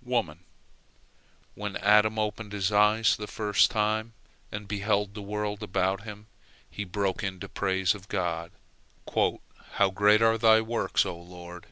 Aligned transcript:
WOMAN 0.00 0.40
When 1.54 1.76
Adam 1.76 2.18
opened 2.18 2.54
his 2.54 2.72
eyes 2.72 3.14
the 3.14 3.26
first 3.26 3.70
time, 3.70 4.14
and 4.50 4.66
beheld 4.66 5.12
the 5.12 5.20
world 5.20 5.62
about 5.62 6.04
him, 6.04 6.28
he 6.70 6.82
broke 6.84 7.22
into 7.22 7.46
praise 7.46 7.94
of 7.94 8.08
God, 8.08 8.52
"How 9.74 9.90
great 9.90 10.22
are 10.22 10.38
Thy 10.38 10.62
works, 10.62 11.04
O 11.04 11.18
Lord!" 11.20 11.66